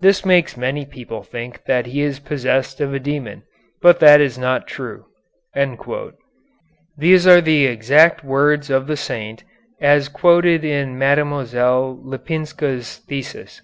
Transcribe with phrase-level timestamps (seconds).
[0.00, 3.42] This makes many people think that he is possessed of a demon,
[3.82, 5.06] but that is not true."
[6.96, 9.42] These are the exact words of the saint
[9.80, 11.98] as quoted in Mlle.
[12.04, 13.62] Lipinska's thesis.